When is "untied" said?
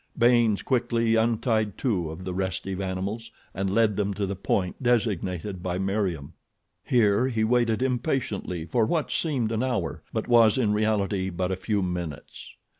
1.13-1.77